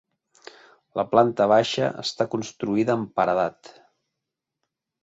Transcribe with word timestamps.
La 0.99 1.05
planta 1.11 1.47
baixa 1.53 1.91
està 2.05 2.29
construïda 2.33 2.99
amb 2.99 3.13
paredat. 3.21 3.75